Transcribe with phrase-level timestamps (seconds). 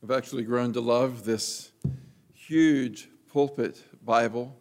[0.00, 1.72] I've actually grown to love this
[2.32, 4.56] huge pulpit Bible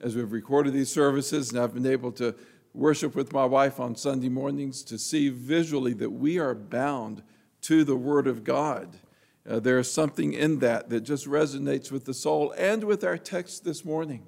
[0.00, 2.34] as we've recorded these services, and I've been able to
[2.72, 7.22] worship with my wife on Sunday mornings to see visually that we are bound
[7.62, 8.96] to the Word of God.
[9.46, 13.18] Uh, there is something in that that just resonates with the soul and with our
[13.18, 14.24] text this morning.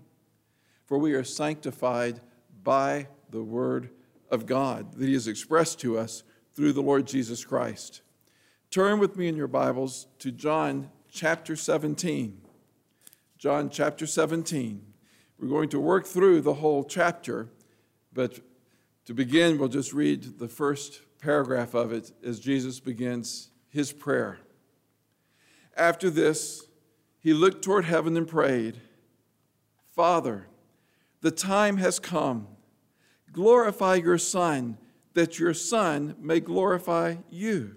[0.85, 2.21] For we are sanctified
[2.63, 3.89] by the Word
[4.31, 8.03] of God that He has expressed to us through the Lord Jesus Christ.
[8.71, 12.43] Turn with me in your Bibles to John chapter 17.
[13.39, 14.85] John chapter 17.
[15.39, 17.49] We're going to work through the whole chapter,
[18.13, 18.41] but
[19.07, 24.41] to begin, we'll just read the first paragraph of it as Jesus begins his prayer.
[25.75, 26.67] After this,
[27.21, 28.81] he looked toward heaven and prayed,
[29.95, 30.49] Father,
[31.23, 32.49] the time has come.
[33.33, 34.77] Glorify your Son,
[35.15, 37.77] that your Son may glorify you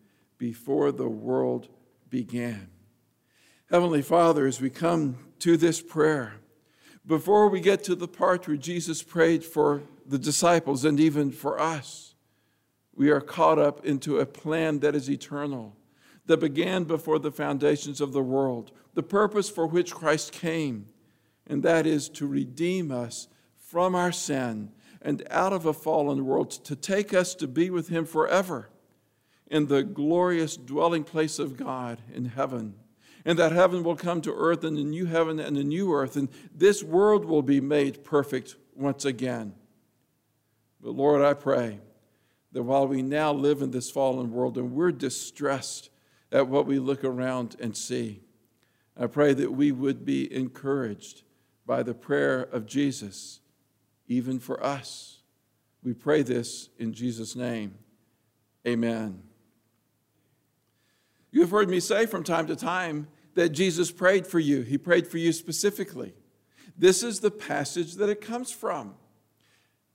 [0.41, 1.67] before the world
[2.09, 2.67] began.
[3.69, 6.33] Heavenly Father, as we come to this prayer,
[7.05, 11.59] before we get to the part where Jesus prayed for the disciples and even for
[11.59, 12.15] us,
[12.95, 15.75] we are caught up into a plan that is eternal,
[16.25, 20.87] that began before the foundations of the world, the purpose for which Christ came,
[21.45, 23.27] and that is to redeem us
[23.59, 24.71] from our sin
[25.03, 28.70] and out of a fallen world, to take us to be with Him forever
[29.51, 32.73] in the glorious dwelling place of God in heaven.
[33.25, 36.15] And that heaven will come to earth and a new heaven and a new earth,
[36.15, 39.53] and this world will be made perfect once again.
[40.81, 41.79] But Lord, I pray
[42.53, 45.89] that while we now live in this fallen world and we're distressed
[46.31, 48.21] at what we look around and see,
[48.97, 51.23] I pray that we would be encouraged
[51.65, 53.41] by the prayer of Jesus,
[54.07, 55.19] even for us.
[55.83, 57.75] We pray this in Jesus' name.
[58.65, 59.30] Amen.
[61.31, 65.07] You've heard me say from time to time that Jesus prayed for you, He prayed
[65.07, 66.13] for you specifically.
[66.77, 68.95] This is the passage that it comes from.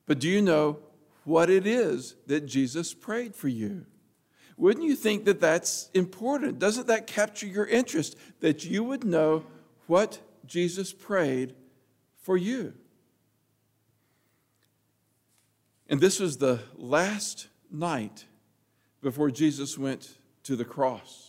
[0.07, 0.79] But do you know
[1.25, 3.87] what it is that Jesus prayed for you?
[4.57, 6.59] Wouldn't you think that that's important?
[6.59, 9.45] Doesn't that capture your interest that you would know
[9.87, 11.55] what Jesus prayed
[12.23, 12.73] for you?
[15.89, 18.25] And this was the last night
[19.03, 21.26] before Jesus went to the cross.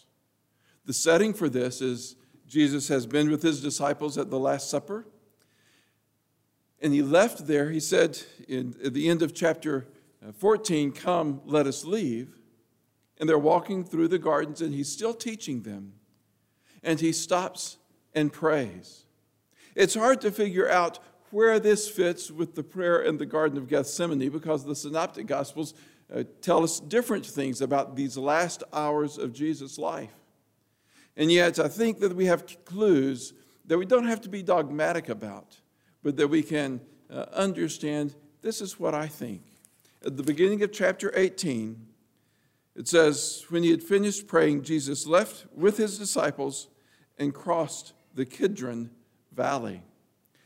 [0.87, 2.15] The setting for this is
[2.47, 5.05] Jesus has been with his disciples at the Last Supper.
[6.81, 8.17] And he left there, he said
[8.47, 9.85] in, at the end of chapter
[10.25, 12.39] uh, 14, Come, let us leave.
[13.19, 15.93] And they're walking through the gardens, and he's still teaching them.
[16.81, 17.77] And he stops
[18.13, 19.03] and prays.
[19.75, 20.99] It's hard to figure out
[21.31, 25.73] where this fits with the prayer in the Garden of Gethsemane because the Synoptic Gospels
[26.13, 30.13] uh, tell us different things about these last hours of Jesus' life.
[31.17, 33.33] And yet, I think that we have clues
[33.66, 35.59] that we don't have to be dogmatic about,
[36.03, 36.79] but that we can
[37.11, 39.41] uh, understand this is what I think.
[40.05, 41.85] At the beginning of chapter 18,
[42.75, 46.67] it says, When he had finished praying, Jesus left with his disciples
[47.17, 48.91] and crossed the Kidron
[49.34, 49.81] Valley.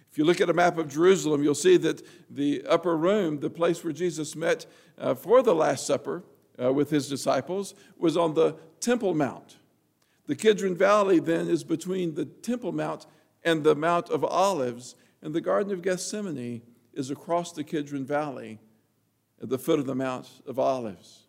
[0.09, 3.49] If you look at a map of Jerusalem, you'll see that the upper room, the
[3.49, 4.65] place where Jesus met
[4.97, 6.23] uh, for the Last Supper
[6.61, 9.57] uh, with his disciples, was on the Temple Mount.
[10.31, 13.05] The Kidron Valley then is between the Temple Mount
[13.43, 16.61] and the Mount of Olives, and the Garden of Gethsemane
[16.93, 18.57] is across the Kidron Valley
[19.43, 21.23] at the foot of the Mount of Olives.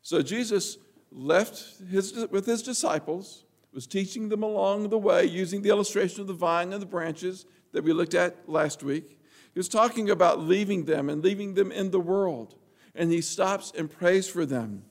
[0.00, 0.78] So Jesus
[1.12, 6.26] left his, with his disciples, was teaching them along the way using the illustration of
[6.26, 9.20] the vine and the branches that we looked at last week.
[9.52, 12.54] He was talking about leaving them and leaving them in the world.
[12.94, 14.84] And he stops and prays for them.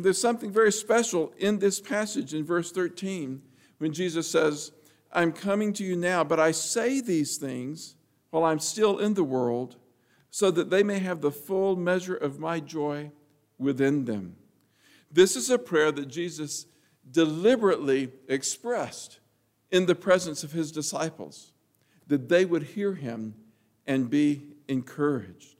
[0.00, 3.42] And there's something very special in this passage in verse 13
[3.76, 4.72] when Jesus says,
[5.12, 7.96] I'm coming to you now, but I say these things
[8.30, 9.76] while I'm still in the world,
[10.30, 13.10] so that they may have the full measure of my joy
[13.58, 14.36] within them.
[15.12, 16.64] This is a prayer that Jesus
[17.10, 19.20] deliberately expressed
[19.70, 21.52] in the presence of his disciples,
[22.06, 23.34] that they would hear him
[23.86, 25.59] and be encouraged.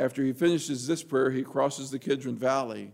[0.00, 2.92] After he finishes this prayer, he crosses the Kidron Valley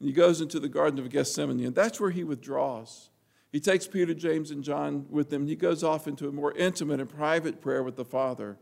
[0.00, 3.10] and he goes into the Garden of Gethsemane, and that's where he withdraws.
[3.52, 5.42] He takes Peter, James, and John with him.
[5.42, 8.58] and He goes off into a more intimate and private prayer with the Father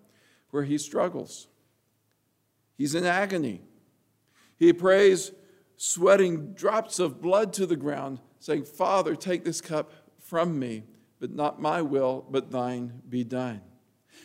[0.50, 1.46] where he struggles.
[2.76, 3.62] He's in agony.
[4.58, 5.32] He prays,
[5.76, 10.84] sweating drops of blood to the ground, saying, Father, take this cup from me,
[11.20, 13.62] but not my will, but thine be done.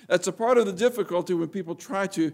[0.07, 2.33] That's a part of the difficulty when people try to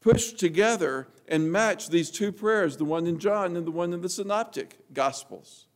[0.00, 4.00] push together and match these two prayers, the one in John and the one in
[4.00, 5.66] the Synoptic Gospels.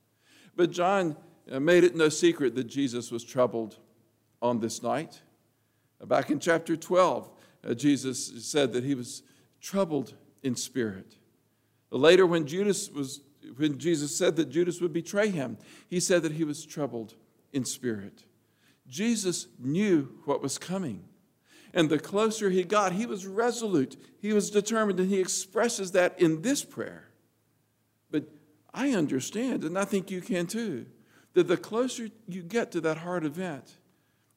[0.57, 1.17] But John
[1.51, 3.79] uh, made it no secret that Jesus was troubled
[4.41, 5.21] on this night.
[6.05, 7.31] Back in chapter 12,
[7.67, 9.23] uh, Jesus said that he was
[9.61, 11.17] troubled in spirit.
[11.91, 13.21] Later, when Judas was
[13.57, 17.15] when Jesus said that Judas would betray him, he said that he was troubled
[17.53, 18.25] in spirit.
[18.89, 21.05] Jesus knew what was coming.
[21.75, 26.19] And the closer he got, he was resolute, he was determined, and he expresses that
[26.21, 27.09] in this prayer.
[28.13, 28.29] But
[28.73, 30.87] I understand, and I think you can too,
[31.33, 33.77] that the closer you get to that hard event,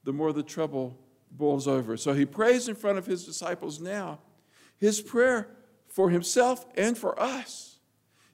[0.04, 0.98] the more the trouble
[1.30, 1.96] boils over.
[1.96, 4.20] So he prays in front of his disciples now.
[4.80, 5.48] His prayer
[5.86, 7.80] for himself and for us.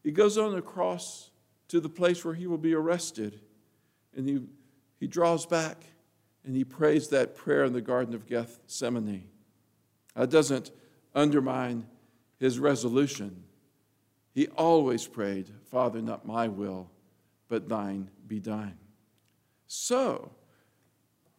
[0.01, 1.29] He goes on across
[1.67, 3.41] to the place where he will be arrested,
[4.15, 4.39] and he,
[4.97, 5.83] he draws back
[6.45, 9.27] and he prays that prayer in the Garden of Gethsemane.
[10.15, 10.71] That doesn't
[11.15, 11.85] undermine
[12.39, 13.43] his resolution.
[14.33, 16.89] He always prayed, Father, not my will,
[17.47, 18.77] but thine be done.
[19.67, 20.31] So,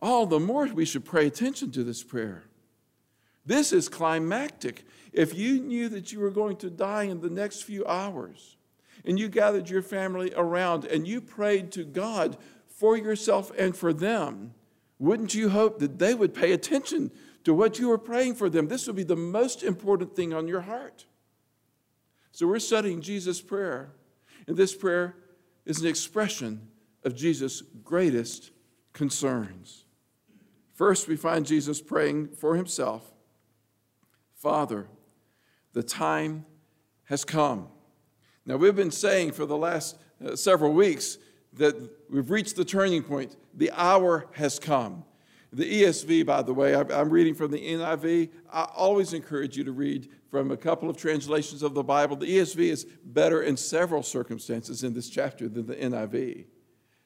[0.01, 2.45] all the more we should pay attention to this prayer.
[3.47, 4.85] This is climactic.
[5.13, 8.57] If you knew that you were going to die in the next few hours,
[9.05, 12.37] and you gathered your family around and you prayed to God
[12.69, 14.55] for yourself and for them,
[14.99, 17.11] wouldn't you hope that they would pay attention
[17.45, 18.69] to what you were praying for them?
[18.69, 21.07] This would be the most important thing on your heart.
[22.33, 23.93] So we're studying Jesus' prayer,
[24.47, 25.17] and this prayer
[25.65, 26.69] is an expression
[27.05, 28.51] of Jesus' greatest
[28.93, 29.85] concerns.
[30.73, 33.13] First, we find Jesus praying for himself
[34.37, 34.89] Father,
[35.73, 36.45] the time
[37.05, 37.69] has come.
[38.45, 41.17] Now, we've been saying for the last uh, several weeks
[41.55, 43.37] that we've reached the turning point.
[43.55, 45.05] The hour has come.
[45.53, 48.31] The ESV, by the way, I'm reading from the NIV.
[48.53, 52.17] I always encourage you to read from a couple of translations of the Bible.
[52.17, 56.47] The ESV is better in several circumstances in this chapter than the NIV.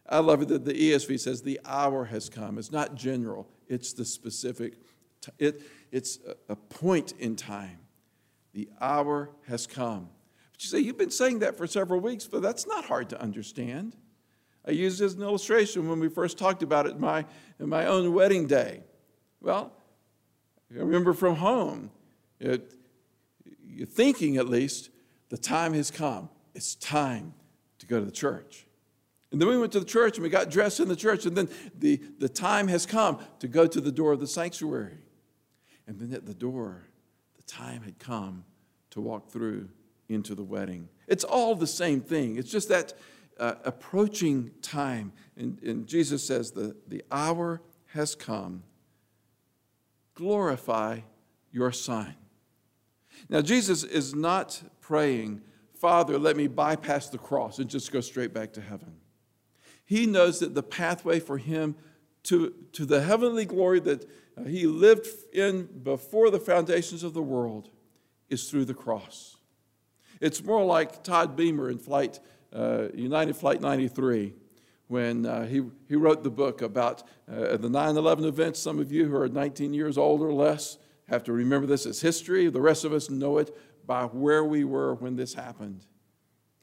[0.09, 2.57] I love it that the ESV says the hour has come.
[2.57, 4.79] It's not general, it's the specific,
[5.39, 5.61] it,
[5.93, 6.19] it's
[6.49, 7.81] a point in time.
[8.55, 10.09] The hour has come.
[10.53, 13.21] But you say, you've been saying that for several weeks, but that's not hard to
[13.21, 13.95] understand.
[14.69, 17.25] I used as an illustration when we first talked about it in my,
[17.59, 18.83] in my own wedding day.
[19.41, 19.73] Well,
[20.71, 21.91] I remember from home,
[22.39, 22.75] it,
[23.65, 24.91] you're thinking at least,
[25.31, 26.29] the time has come.
[26.55, 27.33] It's time
[27.79, 28.67] to go to the church.
[29.33, 31.35] And then we went to the church and we got dressed in the church, and
[31.35, 31.49] then
[31.79, 34.99] the, the time has come to go to the door of the sanctuary.
[35.87, 36.83] And then at the door,
[37.37, 38.45] the time had come
[38.91, 39.71] to walk through
[40.11, 40.91] into the wedding.
[41.07, 42.37] It's all the same thing.
[42.37, 42.93] It's just that
[43.39, 45.13] uh, approaching time.
[45.37, 47.63] And, and Jesus says, the, the hour
[47.93, 48.63] has come.
[50.15, 51.01] Glorify
[51.53, 52.15] your Son.
[53.29, 55.43] Now, Jesus is not praying,
[55.75, 58.97] Father, let me bypass the cross and just go straight back to heaven.
[59.85, 61.77] He knows that the pathway for him
[62.25, 64.05] to, to the heavenly glory that
[64.47, 67.71] he lived in before the foundations of the world
[68.29, 69.37] is through the cross.
[70.21, 72.21] It's more like Todd Beamer in flight
[72.53, 74.35] United Flight 93
[74.89, 78.59] when uh, he, he wrote the book about uh, the 9 11 events.
[78.59, 80.79] Some of you who are 19 years old or less
[81.09, 82.49] have to remember this as history.
[82.49, 85.85] The rest of us know it by where we were when this happened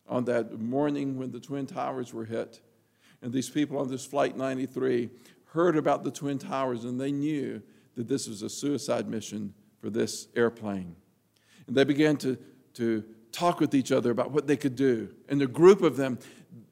[0.07, 2.61] on that morning when the Twin Towers were hit.
[3.21, 5.09] And these people on this Flight 93
[5.45, 7.61] heard about the Twin Towers and they knew
[7.95, 10.95] that this was a suicide mission for this airplane.
[11.67, 12.37] And they began to,
[12.73, 13.03] to
[13.35, 15.09] talk with each other about what they could do.
[15.27, 16.19] And a group of them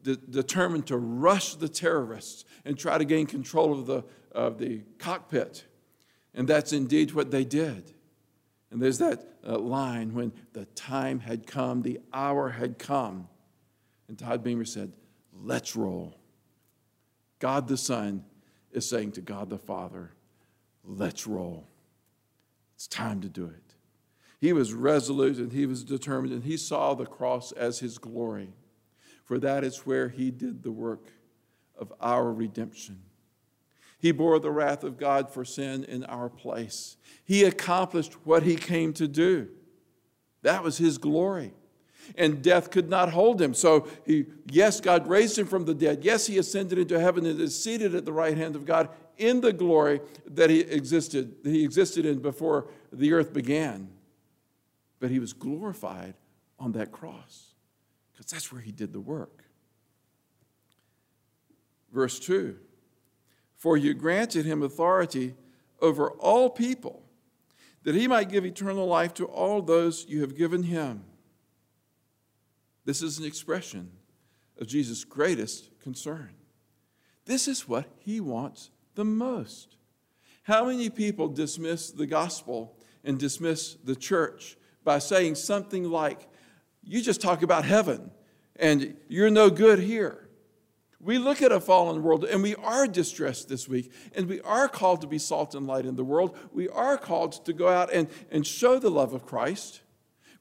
[0.02, 4.82] de- determined to rush the terrorists and try to gain control of the, of the
[4.98, 5.66] cockpit.
[6.34, 7.94] And that's indeed what they did.
[8.72, 13.28] And there's that uh, line when the time had come, the hour had come.
[14.08, 14.94] And Todd Beamer said,
[15.32, 16.16] Let's roll.
[17.40, 18.24] God the Son
[18.72, 20.12] is saying to God the Father,
[20.84, 21.68] Let's roll.
[22.76, 23.63] It's time to do it.
[24.44, 28.50] He was resolute and he was determined, and he saw the cross as his glory,
[29.24, 31.14] for that is where he did the work
[31.80, 33.00] of our redemption.
[34.00, 36.98] He bore the wrath of God for sin in our place.
[37.24, 39.48] He accomplished what he came to do.
[40.42, 41.54] That was his glory.
[42.18, 43.54] and death could not hold him.
[43.54, 46.04] So, he, yes, God raised him from the dead.
[46.04, 49.40] Yes, he ascended into heaven and is seated at the right hand of God in
[49.40, 53.93] the glory that he existed, that he existed in before the earth began.
[55.04, 56.14] But he was glorified
[56.58, 57.56] on that cross
[58.14, 59.44] because that's where he did the work.
[61.92, 62.58] Verse 2
[63.58, 65.36] For you granted him authority
[65.82, 67.04] over all people,
[67.84, 71.04] that he might give eternal life to all those you have given him.
[72.86, 73.92] This is an expression
[74.58, 76.30] of Jesus' greatest concern.
[77.26, 79.76] This is what he wants the most.
[80.44, 86.28] How many people dismiss the gospel and dismiss the church by saying something like,
[86.84, 88.12] You just talk about heaven
[88.56, 90.30] and you're no good here?
[91.00, 94.70] We look at a fallen world and we are distressed this week, and we are
[94.70, 96.38] called to be salt and light in the world.
[96.54, 99.82] We are called to go out and, and show the love of Christ.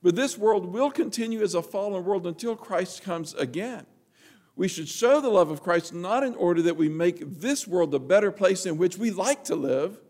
[0.02, 3.87] But this world will continue as a fallen world until Christ comes again.
[4.54, 7.94] We should show the love of Christ not in order that we make this world
[7.94, 10.00] a better place in which we like to live,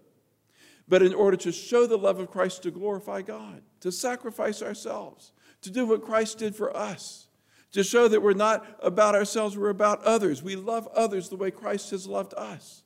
[0.93, 5.33] but in order to show the love of Christ to glorify God, to sacrifice ourselves,
[5.63, 7.29] to do what Christ did for us,
[7.71, 10.43] to show that we're not about ourselves, we're about others.
[10.43, 12.83] We love others the way Christ has loved us,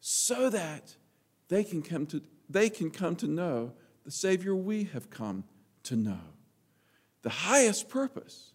[0.00, 0.96] so that
[1.48, 3.74] they can come to, they can come to know
[4.06, 5.44] the Savior we have come
[5.82, 6.20] to know.
[7.20, 8.54] The highest purpose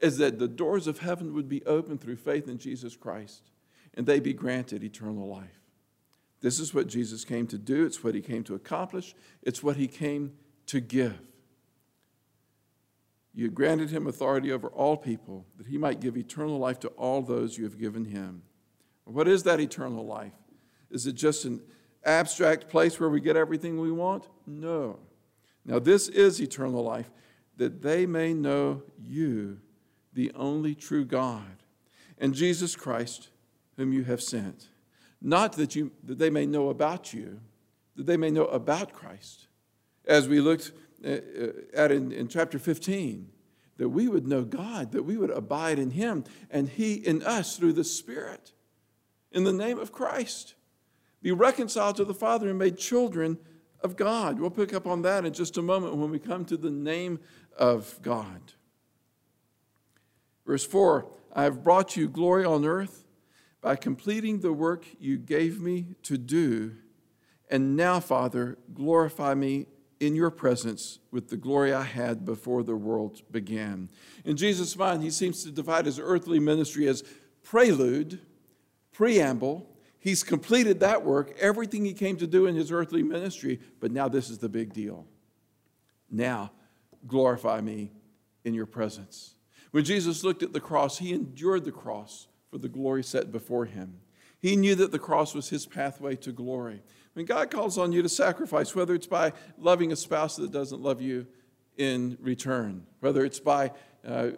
[0.00, 3.50] is that the doors of heaven would be opened through faith in Jesus Christ
[3.94, 5.58] and they be granted eternal life.
[6.40, 9.76] This is what Jesus came to do, it's what he came to accomplish, it's what
[9.76, 10.32] he came
[10.66, 11.18] to give.
[13.34, 17.22] You granted him authority over all people that he might give eternal life to all
[17.22, 18.42] those you have given him.
[19.04, 20.34] What is that eternal life?
[20.90, 21.62] Is it just an
[22.04, 24.28] abstract place where we get everything we want?
[24.46, 24.98] No.
[25.64, 27.10] Now, this is eternal life,
[27.56, 29.60] that they may know you,
[30.12, 31.62] the only true God,
[32.18, 33.28] and Jesus Christ,
[33.76, 34.68] whom you have sent.
[35.20, 37.40] Not that, you, that they may know about you,
[37.96, 39.48] that they may know about Christ.
[40.06, 40.72] As we looked
[41.04, 41.18] uh, uh,
[41.74, 43.28] at in, in chapter 15,
[43.78, 47.56] that we would know God, that we would abide in Him, and He in us
[47.56, 48.52] through the Spirit.
[49.32, 50.54] In the name of Christ,
[51.22, 53.38] be reconciled to the Father and made children
[53.80, 54.40] of God.
[54.40, 57.20] We'll pick up on that in just a moment when we come to the name
[57.56, 58.52] of God.
[60.46, 63.04] Verse 4 I have brought you glory on earth
[63.60, 66.76] by completing the work you gave me to do.
[67.50, 69.66] And now, Father, glorify me
[70.00, 73.88] in your presence with the glory I had before the world began.
[74.24, 77.02] In Jesus' mind, he seems to divide his earthly ministry as
[77.42, 78.20] prelude,
[78.92, 79.68] preamble.
[79.98, 84.08] He's completed that work, everything he came to do in his earthly ministry, but now
[84.08, 85.06] this is the big deal.
[86.10, 86.52] Now,
[87.06, 87.90] glorify me
[88.44, 89.34] in your presence.
[89.72, 93.64] When Jesus looked at the cross, he endured the cross for the glory set before
[93.64, 94.00] him.
[94.40, 96.82] He knew that the cross was his pathway to glory.
[97.14, 100.80] When God calls on you to sacrifice, whether it's by loving a spouse that doesn't
[100.80, 101.26] love you
[101.76, 103.72] in return, whether it's by
[104.06, 104.30] uh,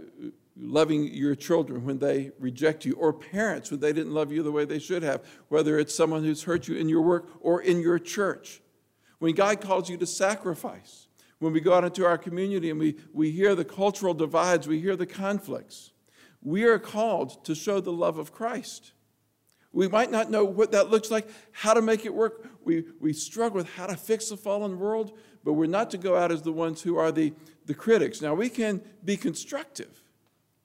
[0.57, 4.53] loving your children when they reject you, or parents when they didn't love you the
[4.53, 7.81] way they should have, whether it's someone who's hurt you in your work or in
[7.81, 8.61] your church.
[9.19, 12.97] When God calls you to sacrifice, when we go out into our community and we,
[13.13, 15.93] we hear the cultural divides, we hear the conflicts,
[16.43, 18.93] we are called to show the love of Christ.
[19.73, 22.49] We might not know what that looks like, how to make it work.
[22.65, 26.17] We, we struggle with how to fix the fallen world, but we're not to go
[26.17, 27.33] out as the ones who are the,
[27.67, 28.21] the critics.
[28.21, 30.03] Now, we can be constructive.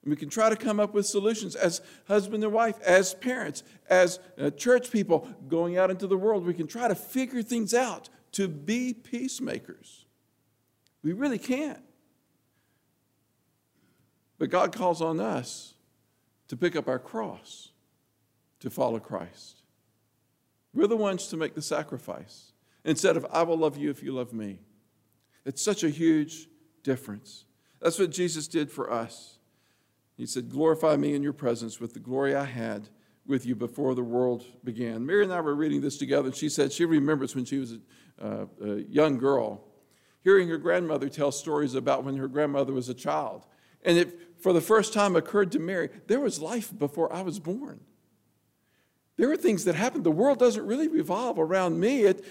[0.04, 4.20] We can try to come up with solutions as husband and wife, as parents, as
[4.40, 6.46] uh, church people going out into the world.
[6.46, 10.06] We can try to figure things out to be peacemakers.
[11.02, 11.82] We really can't.
[14.38, 15.76] But God calls on us
[16.48, 17.70] to pick up our cross
[18.60, 19.62] to follow Christ.
[20.74, 22.52] We're the ones to make the sacrifice
[22.84, 24.60] instead of, I will love you if you love me.
[25.46, 26.48] It's such a huge
[26.84, 27.46] difference.
[27.82, 29.40] That's what Jesus did for us.
[30.18, 32.90] He said, Glorify me in your presence with the glory I had
[33.28, 35.06] with you before the world began.
[35.06, 37.74] Mary and I were reading this together, and she said she remembers when she was
[37.74, 37.80] a,
[38.26, 39.64] uh, a young girl
[40.24, 43.46] hearing her grandmother tell stories about when her grandmother was a child.
[43.86, 47.40] And it, for the first time, occurred to Mary there was life before I was
[47.40, 47.80] born.
[49.18, 50.04] There are things that happen.
[50.04, 52.02] The world doesn't really revolve around me.
[52.02, 52.26] It,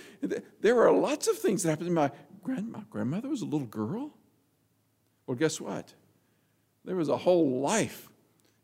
[0.60, 1.94] there are lots of things that happened.
[1.94, 2.10] My,
[2.42, 4.12] grand, my grandmother was a little girl.
[5.26, 5.94] Well, guess what?
[6.84, 8.10] There was a whole life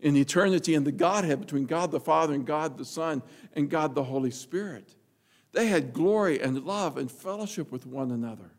[0.00, 3.22] in eternity in the Godhead between God the Father and God the Son
[3.54, 4.94] and God the Holy Spirit.
[5.52, 8.52] They had glory and love and fellowship with one another.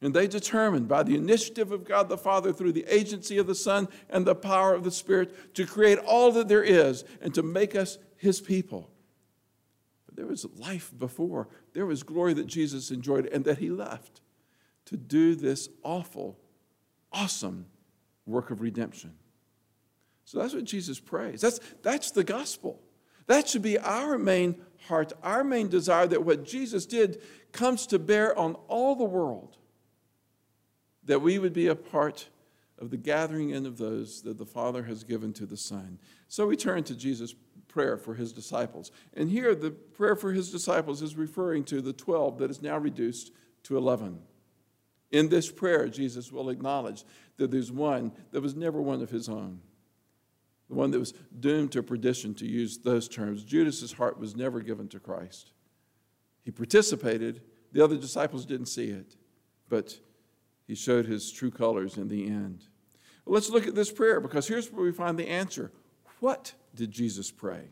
[0.00, 3.54] And they determined by the initiative of God the Father through the agency of the
[3.54, 7.42] Son and the power of the Spirit to create all that there is and to
[7.42, 8.90] make us his people.
[10.06, 14.20] But there was life before, there was glory that Jesus enjoyed and that he left
[14.86, 16.38] to do this awful,
[17.12, 17.66] awesome
[18.26, 19.14] work of redemption.
[20.24, 21.40] So that's what Jesus prays.
[21.40, 22.82] That's, that's the gospel.
[23.26, 27.22] That should be our main heart, our main desire that what Jesus did
[27.52, 29.56] comes to bear on all the world
[31.06, 32.28] that we would be a part
[32.78, 35.98] of the gathering in of those that the Father has given to the Son.
[36.28, 37.34] So we turn to Jesus'
[37.68, 38.90] prayer for his disciples.
[39.14, 42.78] And here, the prayer for his disciples is referring to the 12 that is now
[42.78, 43.32] reduced
[43.64, 44.18] to 11.
[45.12, 47.04] In this prayer, Jesus will acknowledge
[47.36, 49.60] that there's one that was never one of his own,
[50.68, 53.44] the one that was doomed to perdition, to use those terms.
[53.44, 55.52] Judas's heart was never given to Christ.
[56.44, 59.16] He participated, the other disciples didn't see it,
[59.68, 59.98] but
[60.66, 62.64] he showed his true colors in the end.
[63.24, 65.72] Let's look at this prayer because here's where we find the answer.
[66.20, 67.70] What did Jesus pray?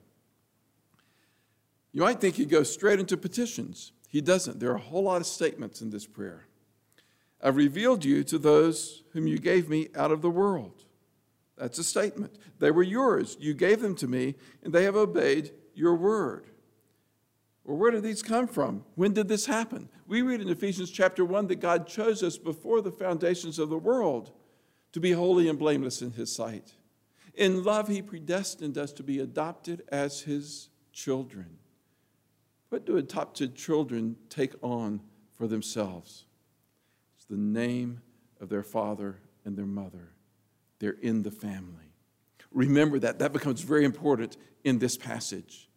[1.92, 3.92] You might think he goes straight into petitions.
[4.08, 4.58] He doesn't.
[4.58, 6.46] There are a whole lot of statements in this prayer.
[7.40, 10.84] I've revealed you to those whom you gave me out of the world.
[11.56, 12.36] That's a statement.
[12.58, 13.36] They were yours.
[13.38, 16.46] You gave them to me, and they have obeyed your word.
[17.64, 18.84] Well, where did these come from?
[18.94, 19.88] When did this happen?
[20.06, 23.78] We read in Ephesians chapter 1 that God chose us before the foundations of the
[23.78, 24.32] world
[24.92, 26.74] to be holy and blameless in His sight.
[27.34, 31.58] In love, He predestined us to be adopted as His children.
[32.68, 35.00] What do adopted children take on
[35.32, 36.26] for themselves?
[37.16, 38.02] It's the name
[38.40, 40.10] of their father and their mother.
[40.80, 41.94] They're in the family.
[42.52, 43.20] Remember that.
[43.20, 45.68] That becomes very important in this passage.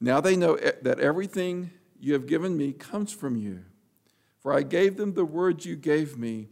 [0.00, 3.64] Now they know that everything you have given me comes from you.
[4.40, 6.48] For I gave them the words you gave me,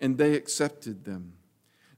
[0.00, 1.34] and they accepted them.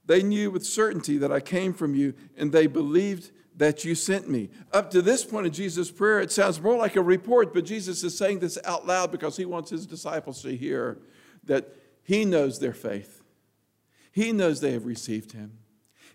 [0.05, 4.29] They knew with certainty that I came from you, and they believed that you sent
[4.29, 4.49] me.
[4.71, 8.03] Up to this point in Jesus' prayer, it sounds more like a report, but Jesus
[8.03, 10.99] is saying this out loud because he wants his disciples to hear
[11.43, 13.21] that he knows their faith.
[14.11, 15.57] He knows they have received him.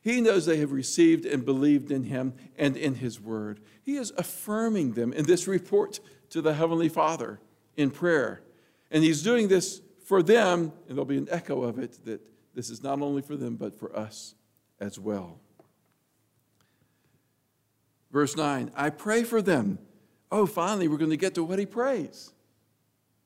[0.07, 3.59] He knows they have received and believed in him and in his word.
[3.83, 5.99] He is affirming them in this report
[6.31, 7.41] to the Heavenly Father
[7.77, 8.41] in prayer.
[8.89, 12.21] And he's doing this for them, and there'll be an echo of it that
[12.55, 14.37] this is not only for them, but for us
[14.79, 15.41] as well.
[18.13, 19.81] Verse 9 I pray for them.
[20.31, 22.33] Oh, finally, we're going to get to what he prays.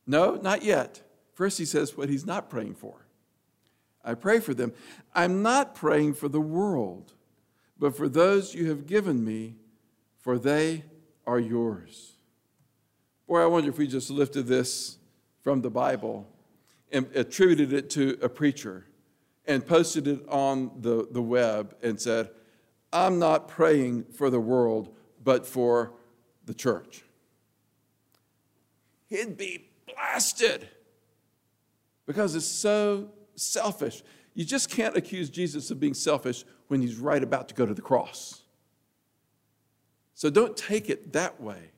[0.06, 1.02] No, not yet.
[1.34, 2.99] First, he says what he's not praying for.
[4.04, 4.72] I pray for them.
[5.14, 7.12] I'm not praying for the world,
[7.78, 9.56] but for those you have given me,
[10.18, 10.84] for they
[11.26, 12.12] are yours.
[13.26, 14.98] Boy, I wonder if we just lifted this
[15.42, 16.26] from the Bible
[16.90, 18.86] and attributed it to a preacher
[19.46, 22.30] and posted it on the, the web and said,
[22.92, 25.92] I'm not praying for the world, but for
[26.44, 27.04] the church.
[29.08, 30.68] He'd be blasted
[32.06, 33.10] because it's so
[33.40, 34.02] selfish.
[34.34, 37.74] You just can't accuse Jesus of being selfish when he's right about to go to
[37.74, 38.42] the cross.
[40.14, 41.70] So don't take it that way.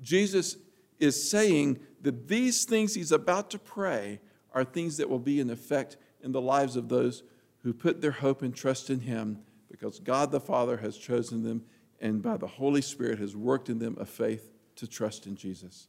[0.00, 0.56] Jesus
[0.98, 4.20] is saying that these things he's about to pray
[4.52, 7.22] are things that will be in effect in the lives of those
[7.62, 11.64] who put their hope and trust in him because God the Father has chosen them
[12.00, 15.88] and by the Holy Spirit has worked in them a faith to trust in Jesus.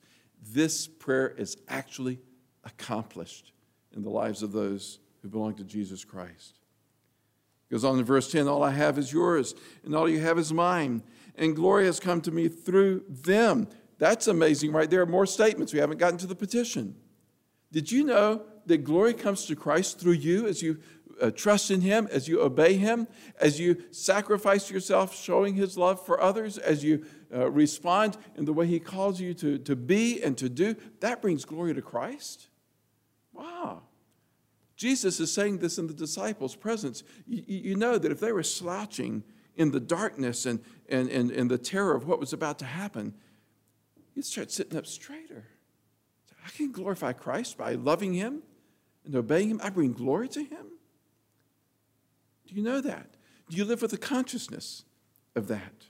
[0.51, 2.19] This prayer is actually
[2.63, 3.51] accomplished
[3.95, 6.59] in the lives of those who belong to Jesus Christ.
[7.69, 10.51] Goes on in verse 10 All I have is yours, and all you have is
[10.51, 11.03] mine,
[11.35, 13.67] and glory has come to me through them.
[13.99, 15.01] That's amazing, right there.
[15.01, 15.73] Are more statements.
[15.73, 16.95] We haven't gotten to the petition.
[17.71, 20.79] Did you know that glory comes to Christ through you as you
[21.21, 23.07] uh, trust in Him, as you obey Him,
[23.39, 28.53] as you sacrifice yourself, showing His love for others, as you uh, respond in the
[28.53, 30.75] way He calls you to, to be and to do?
[31.01, 32.48] That brings glory to Christ.
[33.39, 33.83] Wow.
[34.75, 37.03] Jesus is saying this in the disciples' presence.
[37.25, 39.23] You, you know that if they were slouching
[39.55, 43.13] in the darkness and, and, and, and the terror of what was about to happen,
[44.13, 45.47] you'd start sitting up straighter.
[46.45, 48.43] I can glorify Christ by loving Him
[49.05, 49.61] and obeying Him.
[49.63, 50.67] I bring glory to Him.
[52.47, 53.15] Do you know that?
[53.49, 54.83] Do you live with the consciousness
[55.35, 55.85] of that?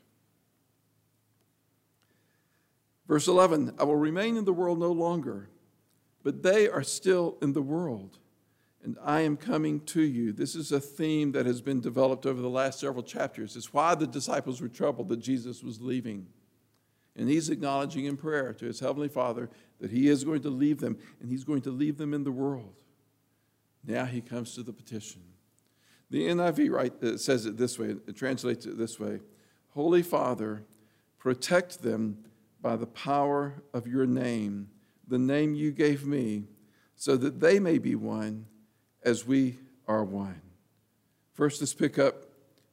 [3.07, 5.49] Verse 11 I will remain in the world no longer
[6.23, 8.17] but they are still in the world,
[8.83, 10.31] and I am coming to you.
[10.31, 13.55] This is a theme that has been developed over the last several chapters.
[13.55, 16.27] It's why the disciples were troubled that Jesus was leaving.
[17.15, 19.49] And he's acknowledging in prayer to his Heavenly Father
[19.81, 22.31] that he is going to leave them, and he's going to leave them in the
[22.31, 22.75] world.
[23.85, 25.21] Now he comes to the petition.
[26.09, 29.19] The NIV right, uh, says it this way, it translates it this way
[29.69, 30.63] Holy Father,
[31.17, 32.17] protect them
[32.61, 34.69] by the power of your name,
[35.09, 36.45] the name you gave me,
[36.95, 38.45] so that they may be one
[39.03, 40.41] as we are one.
[41.33, 42.25] First, let's pick up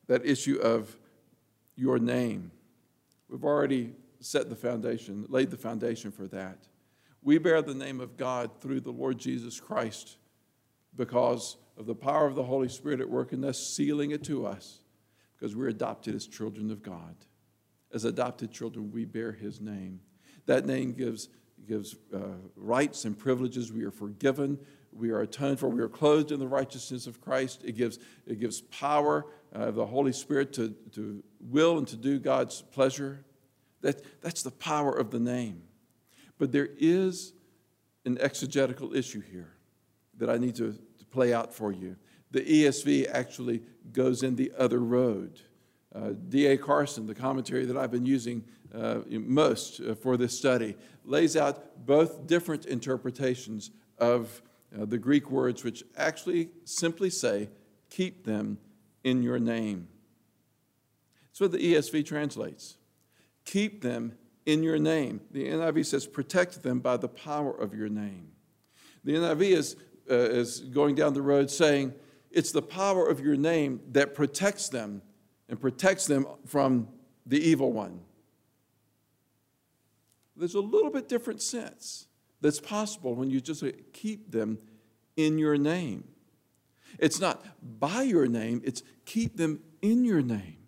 [0.07, 0.97] that issue of
[1.77, 2.51] your name.
[3.29, 6.59] We've already set the foundation, laid the foundation for that.
[7.23, 10.17] We bear the name of God through the Lord Jesus Christ
[10.95, 14.47] because of the power of the Holy Spirit at work in us, sealing it to
[14.47, 14.81] us,
[15.37, 17.15] because we're adopted as children of God.
[17.93, 20.01] As adopted children, we bear His name.
[20.47, 21.29] That name gives,
[21.67, 22.19] gives uh,
[22.57, 23.73] rights and privileges.
[23.73, 24.59] We are forgiven.
[24.93, 25.69] We are atoned for.
[25.69, 27.63] We are clothed in the righteousness of Christ.
[27.65, 31.97] It gives, it gives power uh, of the Holy Spirit to, to will and to
[31.97, 33.25] do God's pleasure.
[33.83, 35.63] That, that's the power of the name.
[36.39, 37.33] But there is
[38.05, 39.53] an exegetical issue here
[40.19, 41.97] that I need to, to play out for you.
[42.31, 45.41] The ESV actually goes in the other road.
[45.97, 46.59] Uh, D.A.
[46.59, 51.87] Carson, the commentary that I've been using uh, most uh, for this study, lays out
[51.87, 57.49] both different interpretations of the Greek words, which actually simply say,
[57.89, 58.59] keep them
[59.05, 59.89] in your name.
[61.29, 62.77] That's what the ESV translates.
[63.47, 65.21] Keep them in your name.
[65.31, 68.33] The NIV says, protect them by the power of your name.
[69.05, 69.77] The NIV is,
[70.11, 71.95] uh, is going down the road saying,
[72.31, 75.01] it's the power of your name that protects them
[75.49, 76.89] and protects them from
[77.25, 78.01] the evil one.
[80.37, 82.09] There's a little bit different sense
[82.41, 84.59] that's possible when you just keep them
[85.17, 86.05] in your name.
[86.99, 87.45] It's not
[87.81, 90.59] by your name, it's keep them in your name.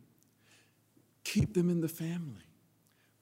[1.25, 2.49] Keep them in the family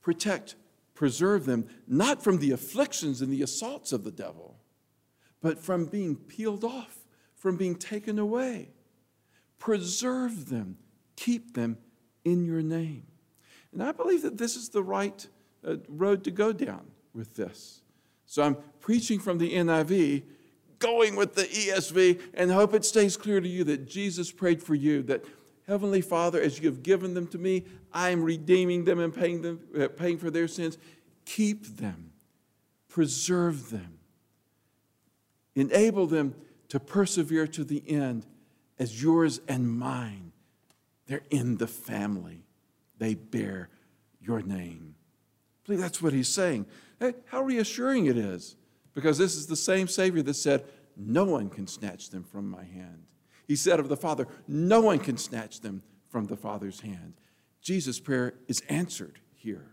[0.06, 0.54] protect,
[0.94, 4.56] preserve them, not from the afflictions and the assaults of the devil,
[5.42, 6.98] but from being peeled off,
[7.34, 8.70] from being taken away.
[9.58, 10.78] Preserve them,
[11.16, 11.78] keep them
[12.24, 13.06] in your name.
[13.72, 15.26] And I believe that this is the right
[15.66, 17.82] uh, road to go down with this.
[18.26, 20.22] So I'm preaching from the NIV,
[20.78, 24.74] going with the ESV, and hope it stays clear to you that Jesus prayed for
[24.74, 25.24] you, that
[25.66, 29.42] Heavenly Father, as you have given them to me, I am redeeming them and paying,
[29.42, 30.78] them, uh, paying for their sins.
[31.24, 32.12] Keep them,
[32.88, 33.98] preserve them,
[35.54, 36.34] enable them
[36.68, 38.26] to persevere to the end
[38.78, 40.32] as yours and mine.
[41.06, 42.44] They're in the family,
[42.98, 43.70] they bear
[44.20, 44.94] your name.
[44.96, 46.66] I believe that's what he's saying.
[46.98, 48.56] Hey, how reassuring it is,
[48.94, 50.64] because this is the same Savior that said,
[50.96, 53.04] No one can snatch them from my hand.
[53.46, 57.14] He said of the Father, No one can snatch them from the Father's hand.
[57.60, 59.66] Jesus' prayer is answered here.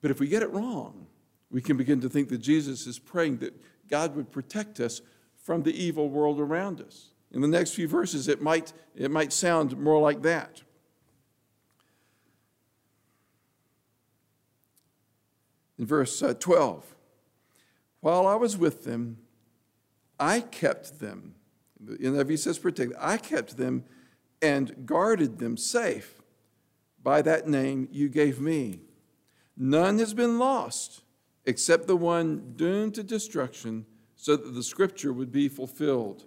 [0.00, 1.06] But if we get it wrong,
[1.50, 3.54] we can begin to think that Jesus is praying that
[3.88, 5.00] God would protect us
[5.36, 7.11] from the evil world around us.
[7.32, 10.62] In the next few verses, it might, it might sound more like that.
[15.78, 16.94] In verse uh, 12,
[18.00, 19.18] while I was with them,
[20.20, 21.34] I kept them
[21.84, 22.92] the NIV says protect.
[22.98, 23.84] I kept them
[24.40, 26.22] and guarded them safe
[27.02, 28.80] by that name you gave me.
[29.56, 31.02] None has been lost
[31.44, 36.24] except the one doomed to destruction, so that the scripture would be fulfilled.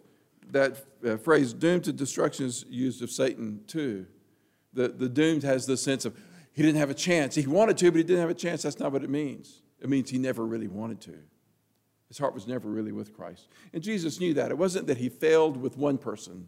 [0.51, 4.05] That uh, phrase, doomed to destruction, is used of Satan too.
[4.73, 6.15] The, the doomed has the sense of
[6.53, 7.35] he didn't have a chance.
[7.35, 8.61] He wanted to, but he didn't have a chance.
[8.61, 9.61] That's not what it means.
[9.81, 11.17] It means he never really wanted to.
[12.07, 13.49] His heart was never really with Christ.
[13.73, 14.51] And Jesus knew that.
[14.51, 16.47] It wasn't that he failed with one person,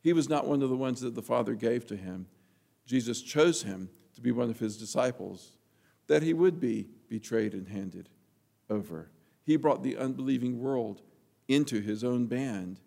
[0.00, 2.26] he was not one of the ones that the Father gave to him.
[2.86, 5.56] Jesus chose him to be one of his disciples,
[6.08, 8.08] that he would be betrayed and handed
[8.68, 9.10] over.
[9.44, 11.02] He brought the unbelieving world
[11.48, 12.80] into his own band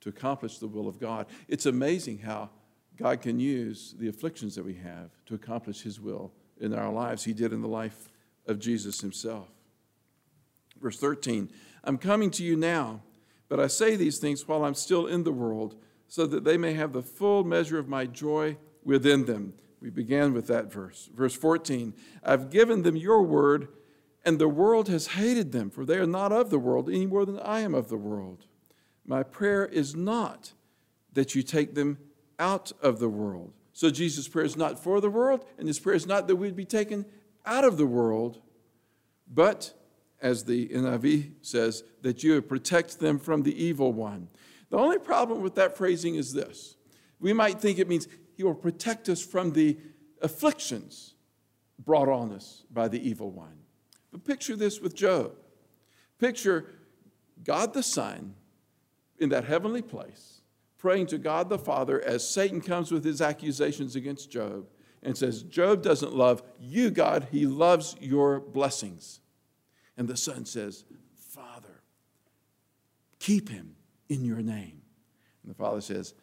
[0.00, 1.26] to accomplish the will of God.
[1.48, 2.50] It's amazing how
[2.96, 7.24] God can use the afflictions that we have to accomplish his will in our lives.
[7.24, 8.10] He did in the life
[8.46, 9.48] of Jesus himself.
[10.80, 11.50] Verse 13
[11.84, 13.00] I'm coming to you now,
[13.48, 15.76] but I say these things while I'm still in the world,
[16.08, 19.54] so that they may have the full measure of my joy within them.
[19.80, 21.08] We began with that verse.
[21.14, 23.68] Verse 14 I've given them your word,
[24.24, 27.24] and the world has hated them, for they are not of the world any more
[27.24, 28.44] than I am of the world.
[29.04, 30.52] My prayer is not
[31.12, 31.98] that you take them
[32.38, 33.52] out of the world.
[33.72, 36.56] So Jesus' prayer is not for the world, and his prayer is not that we'd
[36.56, 37.06] be taken
[37.46, 38.40] out of the world,
[39.26, 39.74] but
[40.20, 44.28] as the NIV says, that you would protect them from the evil one.
[44.68, 46.76] The only problem with that phrasing is this
[47.18, 49.76] we might think it means he will protect us from the
[50.22, 51.14] afflictions
[51.78, 53.58] brought on us by the evil one.
[54.12, 55.32] But picture this with Job.
[56.18, 56.66] Picture
[57.42, 58.34] God the Son
[59.20, 60.40] in that heavenly place,
[60.78, 64.66] praying to God the Father as Satan comes with his accusations against Job
[65.02, 69.20] and says, Job doesn't love you, God, he loves your blessings.
[69.96, 71.82] And the Son says, Father,
[73.18, 73.76] keep him
[74.08, 74.80] in your name.
[75.42, 76.14] And the Father says,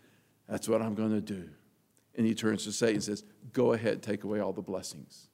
[0.50, 1.50] That's what I'm going to do.
[2.16, 5.30] And he turns to Satan and says, Go ahead, take away all the blessings.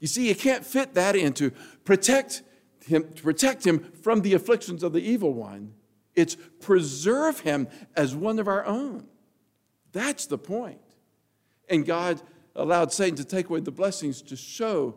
[0.00, 1.50] You see, you can't fit that into
[1.84, 2.42] protect
[2.84, 5.74] him, to protect him from the afflictions of the evil one.
[6.20, 9.06] It's preserve him as one of our own.
[9.92, 10.80] That's the point.
[11.68, 12.20] And God
[12.54, 14.96] allowed Satan to take away the blessings to show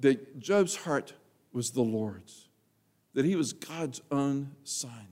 [0.00, 1.14] that Job's heart
[1.52, 2.48] was the Lord's,
[3.14, 5.08] that he was God's own son.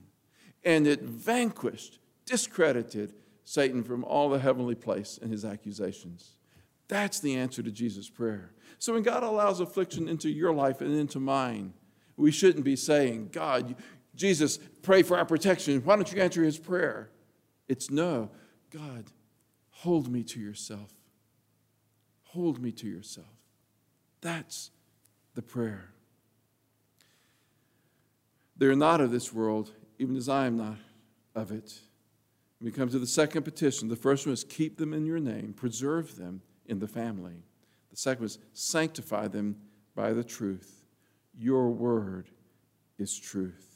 [0.63, 6.37] And it vanquished, discredited Satan from all the heavenly place and his accusations.
[6.87, 8.51] That's the answer to Jesus' prayer.
[8.79, 11.73] So when God allows affliction into your life and into mine,
[12.17, 13.75] we shouldn't be saying, God,
[14.15, 15.81] Jesus, pray for our protection.
[15.83, 17.09] Why don't you answer his prayer?
[17.67, 18.29] It's no,
[18.69, 19.05] God,
[19.69, 20.91] hold me to yourself.
[22.23, 23.27] Hold me to yourself.
[24.21, 24.71] That's
[25.35, 25.91] the prayer.
[28.57, 30.77] They're not of this world, even as I am not
[31.33, 31.79] of it.
[32.61, 33.87] We come to the second petition.
[33.87, 37.43] The first one is keep them in your name, preserve them in the family.
[37.89, 39.57] The second was sanctify them
[39.95, 40.85] by the truth.
[41.37, 42.29] Your word
[42.99, 43.70] is truth.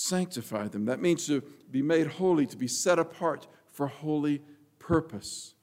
[0.00, 0.84] Sanctify them.
[0.84, 4.42] That means to be made holy, to be set apart for holy
[4.78, 5.54] purpose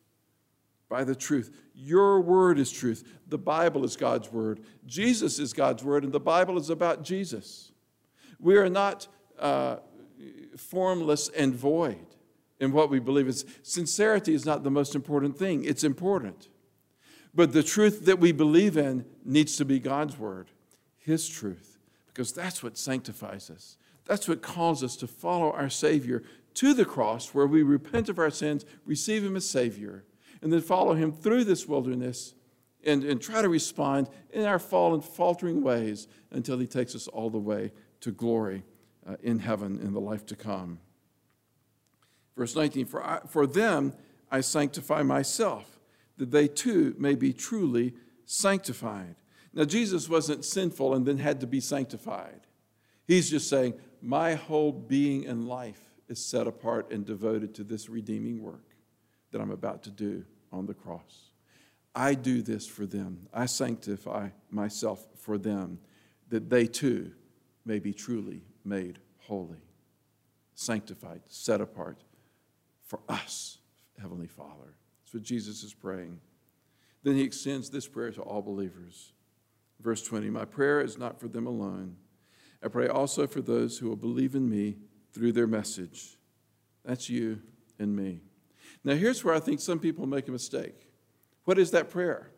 [0.89, 1.55] by the truth.
[1.73, 3.07] Your word is truth.
[3.29, 4.59] The Bible is God's word.
[4.85, 7.71] Jesus is God's word, and the Bible is about Jesus.
[8.37, 9.07] We are not
[9.39, 9.77] uh,
[10.57, 12.05] formless and void
[12.59, 13.29] in what we believe.
[13.29, 16.49] It's, sincerity is not the most important thing, it's important.
[17.33, 20.51] But the truth that we believe in needs to be God's word,
[20.97, 23.77] His truth, because that's what sanctifies us.
[24.05, 26.23] That's what calls us to follow our Savior
[26.55, 30.05] to the cross, where we repent of our sins, receive Him as Savior,
[30.41, 32.33] and then follow Him through this wilderness
[32.85, 37.29] and, and try to respond in our fallen, faltering ways until He takes us all
[37.29, 38.63] the way to glory
[39.07, 40.79] uh, in heaven in the life to come.
[42.37, 43.93] Verse 19 for, I, for them
[44.31, 45.79] I sanctify myself,
[46.17, 47.93] that they too may be truly
[48.25, 49.15] sanctified.
[49.53, 52.41] Now, Jesus wasn't sinful and then had to be sanctified.
[53.07, 57.89] He's just saying, My whole being and life is set apart and devoted to this
[57.89, 58.75] redeeming work
[59.31, 61.31] that I'm about to do on the cross.
[61.95, 63.27] I do this for them.
[63.33, 65.79] I sanctify myself for them,
[66.29, 67.13] that they too
[67.65, 69.63] may be truly made holy,
[70.53, 72.03] sanctified, set apart
[72.83, 73.57] for us,
[73.99, 74.75] Heavenly Father.
[75.03, 76.19] That's what Jesus is praying.
[77.01, 79.13] Then he extends this prayer to all believers.
[79.79, 81.95] Verse 20 My prayer is not for them alone.
[82.63, 84.77] I pray also for those who will believe in me
[85.13, 86.17] through their message.
[86.83, 87.41] That's you
[87.79, 88.21] and me.
[88.83, 90.89] Now, here's where I think some people make a mistake.
[91.45, 92.31] What is that prayer?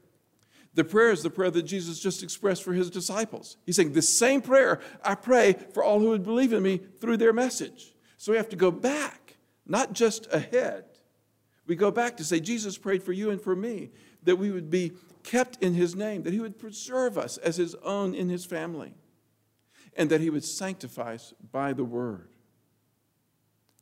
[0.74, 3.58] The prayer is the prayer that Jesus just expressed for his disciples.
[3.66, 7.18] He's saying, The same prayer I pray for all who would believe in me through
[7.18, 7.96] their message.
[8.18, 10.86] So we have to go back, not just ahead.
[11.66, 13.92] We go back to say, Jesus prayed for you and for me,
[14.24, 17.76] that we would be kept in his name, that he would preserve us as his
[17.84, 18.94] own in his family,
[19.98, 22.30] and that he would sanctify us by the word.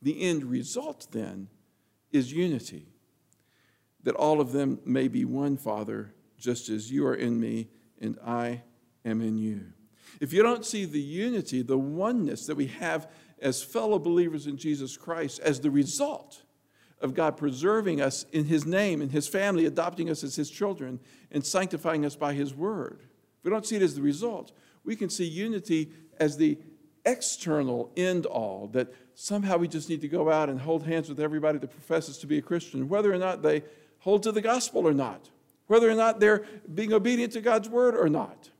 [0.02, 1.48] The end result then
[2.10, 2.86] is unity,
[4.02, 7.68] that all of them may be one Father just as you are in me
[8.00, 8.62] and I
[9.04, 9.72] am in you.
[10.20, 14.56] If you don't see the unity, the oneness that we have as fellow believers in
[14.56, 16.42] Jesus Christ as the result
[17.00, 20.98] of God preserving us in His name, and His family, adopting us as His children,
[21.30, 23.00] and sanctifying us by His word,
[23.38, 24.52] if we don't see it as the result,
[24.86, 26.58] we can see unity as the
[27.04, 31.20] external end all, that somehow we just need to go out and hold hands with
[31.20, 33.62] everybody that professes to be a Christian, whether or not they
[33.98, 35.28] hold to the gospel or not
[35.66, 38.50] whether or not they're being obedient to God's word or not.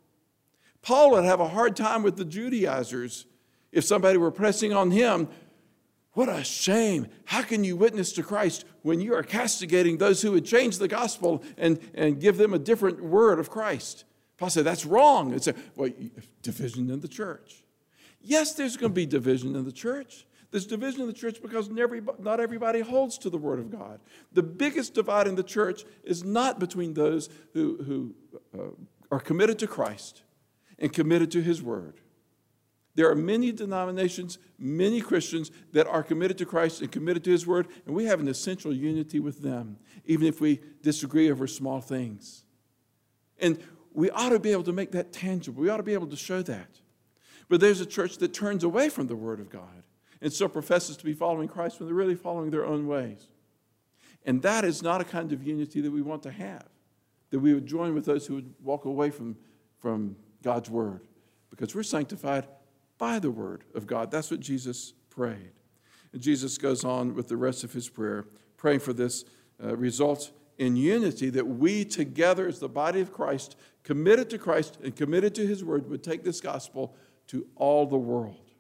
[0.83, 3.27] Paul would have a hard time with the Judaizers
[3.73, 5.29] if somebody were pressing on him.
[6.13, 7.09] What a shame.
[7.27, 10.89] How can you witness to Christ when you are castigating those who would change the
[10.89, 14.05] gospel and, and give them a different word of Christ?
[14.37, 15.33] Paul said, That's wrong.
[15.33, 15.91] It's a well,
[16.43, 17.63] division in the church.
[18.21, 20.27] Yes, there's going to be division in the church.
[20.51, 24.01] There's division in the church because not everybody holds to the Word of God.
[24.33, 28.15] The biggest divide in the church is not between those who, who
[28.59, 28.71] uh,
[29.11, 30.23] are committed to Christ
[30.79, 32.01] and committed to His Word.
[32.95, 37.47] There are many denominations, many Christians that are committed to Christ and committed to His
[37.47, 41.81] Word, and we have an essential unity with them, even if we disagree over small
[41.81, 42.45] things.
[43.39, 43.59] And
[43.97, 45.63] we ought to be able to make that tangible.
[45.63, 46.69] We ought to be able to show that.
[47.49, 49.83] But there's a church that turns away from the Word of God
[50.21, 53.29] and so professes to be following Christ when they're really following their own ways.
[54.27, 56.67] And that is not a kind of unity that we want to have,
[57.31, 59.35] that we would join with those who would walk away from,
[59.79, 61.07] from God's Word,
[61.49, 62.47] because we're sanctified
[62.99, 64.11] by the Word of God.
[64.11, 65.53] That's what Jesus prayed.
[66.13, 68.27] And Jesus goes on with the rest of his prayer,
[68.59, 69.25] praying for this
[69.63, 74.79] uh, result in unity that we together as the body of Christ, committed to Christ
[74.83, 76.97] and committed to his word, would take this gospel
[77.29, 78.51] to all the world.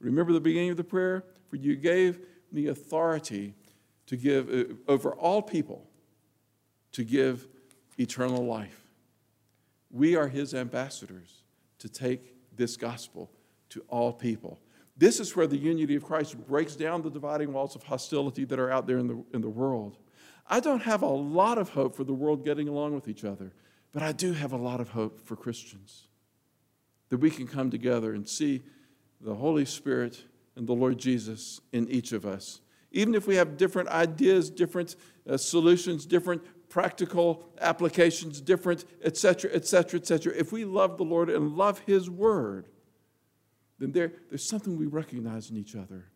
[0.00, 1.24] Remember the beginning of the prayer?
[1.48, 3.54] For you gave me authority
[4.06, 5.88] to give uh, over all people
[6.92, 7.48] to give
[7.98, 8.86] eternal life.
[9.90, 11.42] We are his ambassadors
[11.78, 13.30] to take this gospel
[13.70, 14.60] to all people.
[14.96, 18.58] This is where the unity of Christ breaks down the dividing walls of hostility that
[18.58, 19.98] are out there in the, in the world.
[20.52, 23.54] I don't have a lot of hope for the world getting along with each other,
[23.90, 26.08] but I do have a lot of hope for Christians
[27.08, 28.62] that we can come together and see
[29.22, 30.22] the Holy Spirit
[30.54, 32.60] and the Lord Jesus in each of us.
[32.90, 40.00] Even if we have different ideas, different uh, solutions, different practical applications, different, etc., etc.,
[40.00, 42.68] etc., if we love the Lord and love His Word,
[43.78, 46.10] then there, there's something we recognize in each other.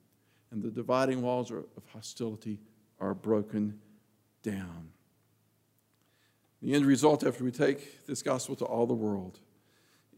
[0.51, 2.61] And the dividing walls of hostility
[3.01, 3.81] are broken
[4.47, 4.91] down.
[6.63, 9.41] The end result, after we take this gospel to all the world,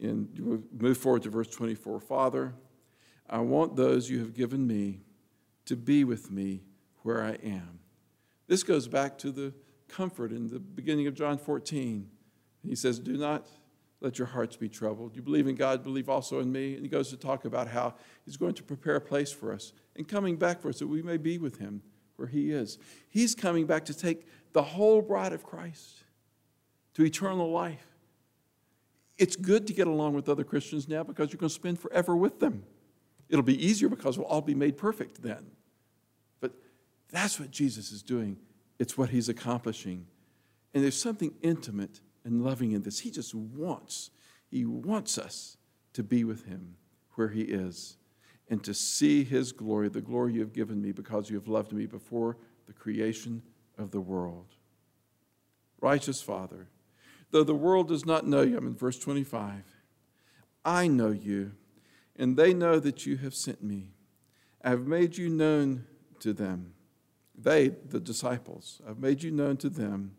[0.01, 2.55] and move forward to verse 24 Father,
[3.29, 5.01] I want those you have given me
[5.65, 6.63] to be with me
[7.03, 7.81] where I am.
[8.47, 9.53] This goes back to the
[9.89, 12.09] comfort in the beginning of John 14.
[12.65, 13.49] He says, Do not
[14.01, 15.17] let your hearts be troubled.
[15.17, 16.75] You believe in God, believe also in me.
[16.75, 19.73] And he goes to talk about how he's going to prepare a place for us
[19.97, 21.83] and coming back for us that we may be with him
[22.19, 22.79] where he is.
[23.09, 26.03] He's coming back to take the whole bride of Christ
[26.95, 27.87] to eternal life.
[29.17, 32.17] It's good to get along with other Christians now because you're going to spend forever
[32.17, 32.65] with them.
[33.29, 35.47] It'll be easier because we'll all be made perfect then.
[36.41, 36.53] But
[37.11, 38.37] that's what Jesus is doing,
[38.79, 40.07] it's what he's accomplishing.
[40.75, 43.01] And there's something intimate and loving in this.
[43.01, 44.11] He just wants,
[44.51, 45.57] he wants us
[45.95, 46.77] to be with him
[47.15, 47.97] where he is
[48.51, 51.73] and to see his glory, the glory you have given me because you have loved
[51.73, 53.43] me before the creation
[53.77, 54.47] of the world.
[55.81, 56.69] Righteous Father,
[57.31, 59.63] though the world does not know you, I'm in verse 25,
[60.65, 61.53] I know you,
[62.17, 63.89] and they know that you have sent me.
[64.63, 65.85] I have made you known
[66.21, 66.75] to them.
[67.37, 70.17] They, the disciples, I've made you known to them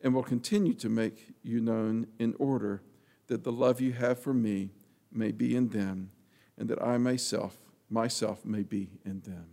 [0.00, 2.82] and will continue to make you known in order
[3.26, 4.70] that the love you have for me
[5.12, 6.10] may be in them
[6.58, 7.56] and that I myself,
[7.88, 9.46] myself may be in them.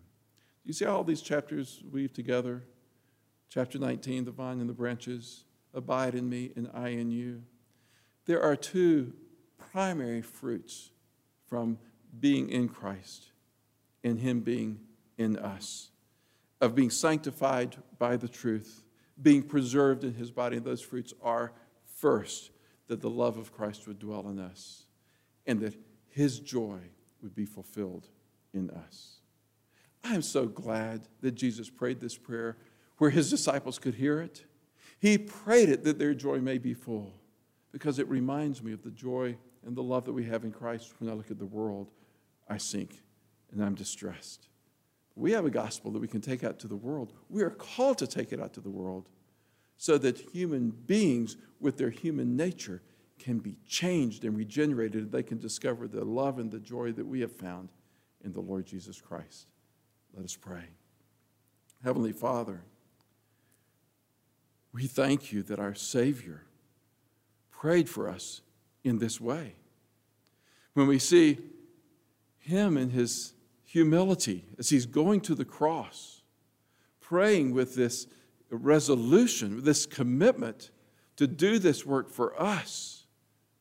[0.64, 2.64] You see how all these chapters weave together?
[3.50, 7.44] Chapter 19, the vine and the branches, abide in me and I in you.
[8.26, 9.14] There are two
[9.72, 10.90] primary fruits
[11.48, 11.78] from
[12.20, 13.32] being in Christ
[14.04, 14.80] and Him being
[15.18, 15.90] in us,
[16.60, 18.86] of being sanctified by the truth
[19.22, 20.58] being preserved in his body.
[20.58, 21.54] And those fruits are
[21.98, 22.52] first,
[22.88, 24.84] that the love of Christ would dwell in us
[25.48, 25.76] and that
[26.16, 26.80] his joy
[27.22, 28.08] would be fulfilled
[28.54, 29.18] in us.
[30.02, 32.56] I am so glad that Jesus prayed this prayer
[33.00, 34.46] where his disciples could hear it.
[34.98, 37.12] He prayed it that their joy may be full
[37.74, 40.94] because it reminds me of the joy and the love that we have in Christ
[41.00, 41.92] when I look at the world.
[42.48, 43.02] I sink
[43.52, 44.48] and I'm distressed.
[45.18, 47.12] We have a gospel that we can take out to the world.
[47.28, 49.10] We are called to take it out to the world
[49.76, 52.82] so that human beings, with their human nature,
[53.20, 55.12] can be changed and regenerated.
[55.12, 57.70] They can discover the love and the joy that we have found
[58.24, 59.48] in the Lord Jesus Christ.
[60.14, 60.64] Let us pray.
[61.84, 62.62] Heavenly Father,
[64.74, 66.44] we thank you that our Savior
[67.52, 68.42] prayed for us
[68.84, 69.56] in this way.
[70.74, 71.38] When we see
[72.40, 73.36] Him in His
[73.76, 76.22] humility as he's going to the cross,
[77.02, 78.08] praying with this
[78.50, 80.72] resolution, this commitment
[81.18, 83.05] to do this work for us.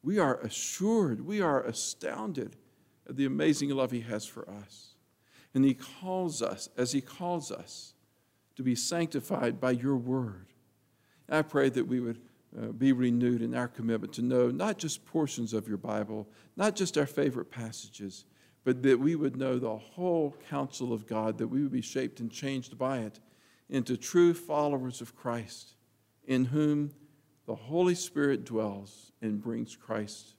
[0.04, 2.56] We are assured, we are astounded
[3.08, 4.94] at the amazing love he has for us.
[5.54, 7.94] And he calls us, as he calls us,
[8.56, 10.48] to be sanctified by your word.
[11.28, 12.20] I pray that we would
[12.56, 16.76] uh, be renewed in our commitment to know not just portions of your Bible, not
[16.76, 18.26] just our favorite passages,
[18.62, 22.20] but that we would know the whole counsel of God, that we would be shaped
[22.20, 23.20] and changed by it
[23.70, 25.74] into true followers of Christ,
[26.26, 26.92] in whom
[27.46, 30.34] the Holy Spirit dwells and brings Christ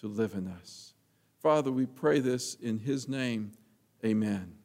[0.00, 0.94] to live in us.
[1.42, 3.52] Father, we pray this in His name.
[4.04, 4.57] Amen.